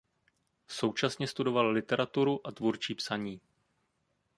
[0.67, 3.41] Současně studovala literaturu a tvůrčí psaní.